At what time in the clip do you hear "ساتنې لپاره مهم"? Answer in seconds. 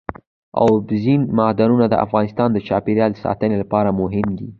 3.23-4.27